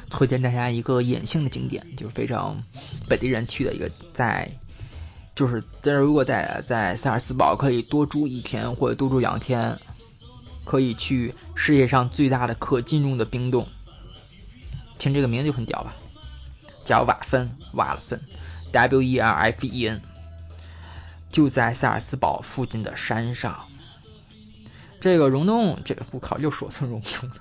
[0.09, 2.63] 推荐大家一个隐性的景点，就是非常
[3.07, 4.51] 本地人去的一个，在
[5.35, 9.79] 就是但是如果在在萨尔斯堡可以多住一天或者多住两天，
[10.65, 13.67] 可以去世界上最大的可进入的冰洞。
[14.97, 15.95] 听这个名字就很屌吧，
[16.83, 18.19] 叫瓦芬瓦了芬
[18.73, 20.01] ，W E R F E N，
[21.29, 23.67] 就在萨尔斯堡附近的山上。
[24.99, 27.35] 这个溶洞，这个我靠又说成溶洞了，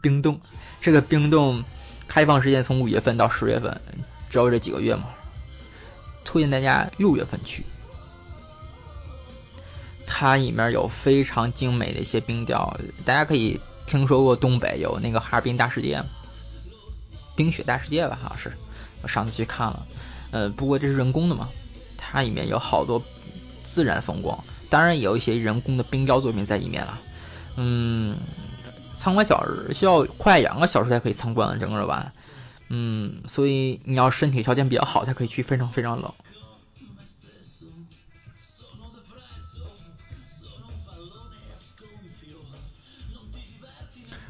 [0.00, 0.40] 冰洞。
[0.80, 1.62] 这个冰洞
[2.16, 3.78] 开放时间从五月份到十月份，
[4.30, 5.04] 只有这几个月嘛。
[6.24, 7.62] 推荐大家六月份去，
[10.06, 16.02] 它里面有非常精美的一些冰雕，大家可以听说过东北有那个哈尔滨大世界。
[17.36, 18.52] 冰雪大世界吧，好像是，
[19.02, 19.86] 我上次去看了，
[20.30, 21.50] 呃，不过这是人工的嘛，
[21.98, 23.02] 它里面有好多
[23.62, 26.98] 自然风光，当然也有一些人工的冰雕作品在里面了，
[27.56, 28.16] 嗯，
[28.96, 32.12] 参观小时需要快两个小时才可以参观整个玩，
[32.68, 36.12] 嗯，所以你要身体条件比较好才可以去，非常非常冷。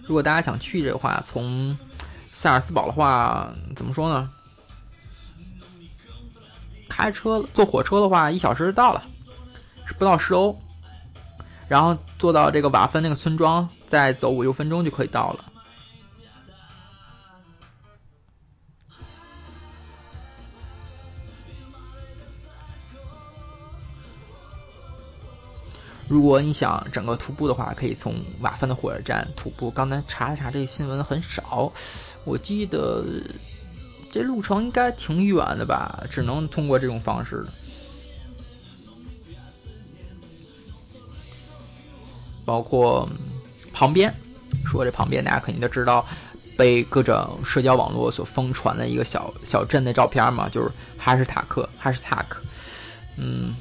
[0.03, 1.79] 如果大家想去的话，从
[2.33, 4.31] 萨尔斯堡的话，怎么说呢？
[6.89, 9.03] 开车坐火车的话，一小时就到了，
[9.87, 10.61] 是不到十欧。
[11.69, 15.53] 然后坐到这个瓦芬那个村庄，再走五六分钟就可以到了。
[26.09, 29.73] 如果你想整个徒步的话，可以从瓦芬的火车站徒步。
[29.73, 31.73] 刚才查了查，这个新闻很少。
[32.25, 33.05] 我记得
[34.13, 37.45] 这路程应该挺远的吧，只能通过这种方式。
[42.45, 43.09] 包括
[43.77, 44.15] 旁边，
[44.65, 46.07] 说这旁边大家肯定都知道，
[46.57, 52.41] 被各种社交网络所疯传的一个小小镇的照片嘛，就是哈什塔克，哈什塔克。
[53.19, 53.55] 嗯，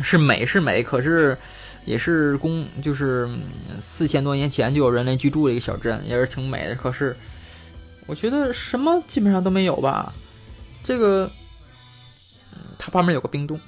[0.00, 1.36] 是美是美，可是
[1.84, 3.28] 也是公，就是
[3.80, 7.16] 四千多年前就有人类居住的一个小镇，也是挺美的，可是。
[8.06, 10.14] 我觉得什么基本上都没有吧，
[10.82, 11.30] 这个，
[12.54, 13.60] 嗯它旁边有个冰洞，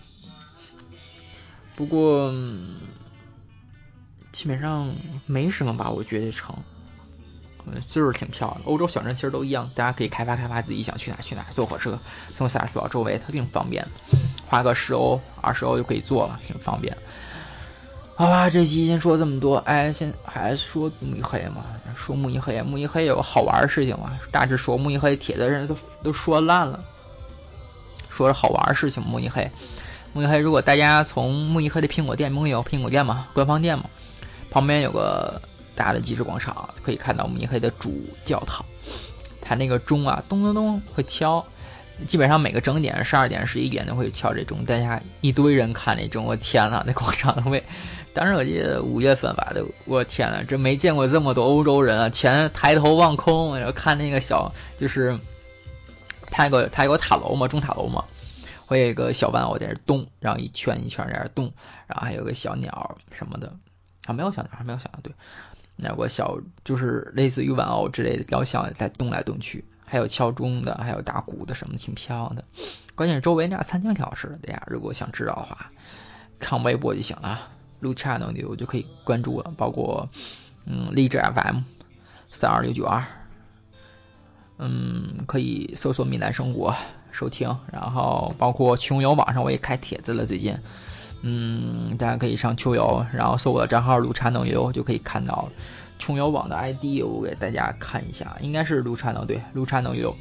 [1.76, 2.32] 不过
[4.32, 4.92] 基本上
[5.26, 6.54] 没什么吧，我觉得城，
[7.88, 8.60] 就是挺漂亮。
[8.64, 11.98] 欧洲小镇其实都一样，大家可以开发开发自己想去哪去哪，坐火车
[12.34, 13.86] 从萨尔斯堡周围，它挺方便，
[14.46, 16.96] 花个十欧二十欧就可以坐了，挺方便。
[18.14, 19.56] 好吧，这期先说这么多。
[19.56, 21.64] 哎，先还说慕尼黑嘛？
[21.94, 24.20] 说慕尼黑，慕尼黑有个好玩的事情嘛？
[24.30, 26.84] 大致说慕尼黑帖子人都都说烂了，
[28.10, 29.02] 说是好玩的事情。
[29.02, 29.50] 慕尼黑，
[30.12, 33.26] 慕尼黑，如果大家从慕尼黑的苹果店，慕尼有苹果店嘛？
[33.32, 33.84] 官方店嘛？
[34.50, 35.40] 旁边有个
[35.74, 37.92] 大的集市广场，可以看到慕尼黑的主
[38.24, 38.64] 教堂，
[39.40, 41.46] 它那个钟啊，咚咚咚会敲，
[42.06, 47.62] 基本上每个整点十二点、十一点都会敲这钟，大家一堆人看这钟，我天呐，那广场会。
[48.12, 52.10] 当时我记得五月份吧，都我天呐，这没见过这么多欧洲人啊！
[52.10, 55.16] 全抬头望空，然后看那个小，就是
[56.28, 58.06] 它有个它有个塔楼嘛，钟塔楼嘛，
[58.66, 61.52] 会有一个小玩偶在那动，然后一圈一圈在那动，
[61.86, 63.54] 然后还有个小鸟什么的
[64.06, 65.14] 啊，没有小鸟，没有小鸟，对，
[65.76, 72.44] 那个小就是类似于玩偶之类的雕像在动来动去，还有敲钟的，还有打鼓的什么，挺漂亮的。
[72.94, 75.70] 关键是周围那餐厅挺好吃的，大家如果想知道的话，
[76.38, 77.48] 看微博就行了。
[77.80, 80.10] 录 channel 的我就可以关注了，包括
[80.66, 81.60] 嗯荔枝 FM
[82.28, 83.02] 三二六九二，
[84.58, 86.76] 嗯可以搜索“闽南生活”
[87.10, 90.58] 收听，然后包括穷游网上我也开帖子了，最近
[91.22, 95.48] 嗯大家可以上秋游，然后搜我的账号“录 channel 游”就可以看到
[95.98, 100.16] 穷游网的 ID，我给大家看一下，应该是录 channel 对录 channel 游，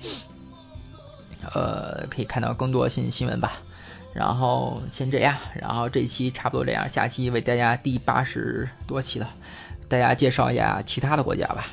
[1.54, 3.54] 呃可以看到更多新新闻吧。
[4.12, 9.30] 然后先这样，然后这期差不多这样，下期为大家第八十多期了，
[9.88, 11.68] 大家介绍一下其他的国家吧。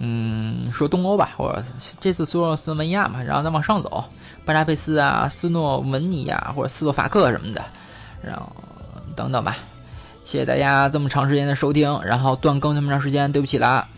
[0.00, 1.62] 嗯，说东欧吧，我
[2.00, 4.04] 这次说斯洛文尼亚嘛，然后再往上走，
[4.44, 7.64] 巴达佩斯啊、斯诺文尼亚或者斯洛伐克什么的，
[8.22, 8.52] 然后
[9.16, 9.58] 等等吧。
[10.24, 13.88] 谢谢大家这么长时间的收听，然后断更这么长时间，对不起啦，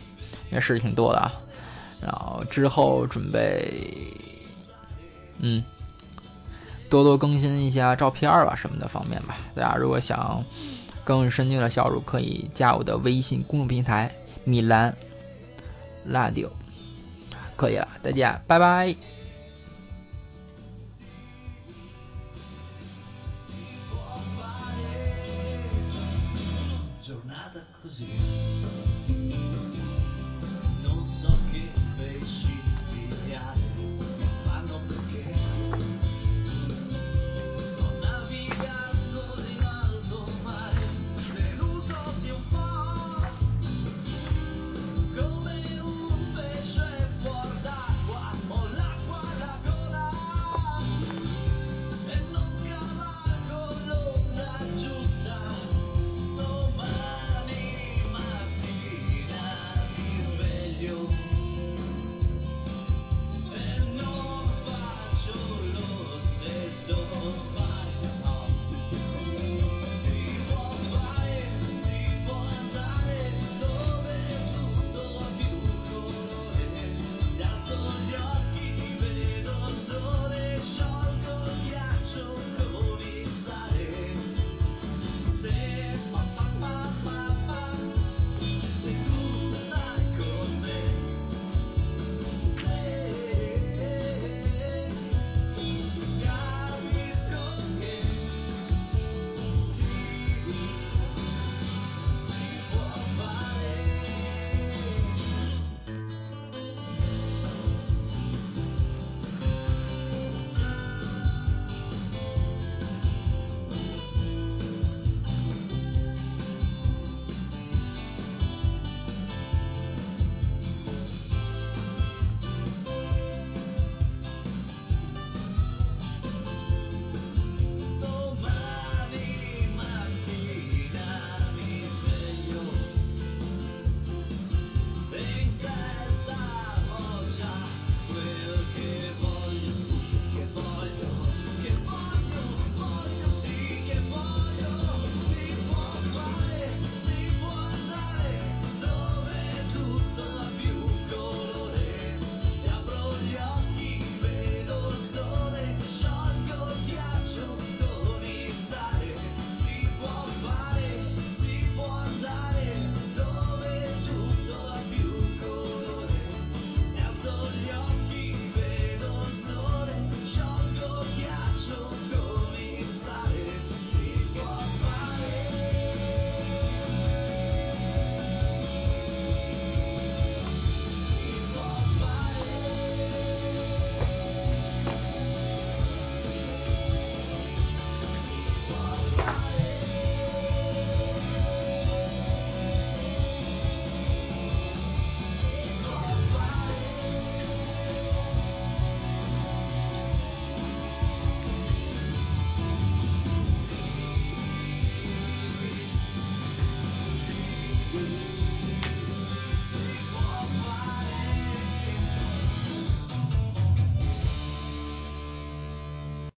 [0.50, 1.32] 因为事挺多的啊。
[2.00, 3.72] 然后之后准备，
[5.40, 5.64] 嗯。
[6.88, 9.36] 多多更新一下照片吧，什么的方面吧。
[9.54, 10.44] 大家如果想
[11.04, 14.12] 更深进的小入，可以加我的微信公众平台
[14.42, 14.96] 米兰
[16.04, 16.48] radio，
[17.54, 17.86] 可以了。
[18.02, 19.19] 再见，拜拜。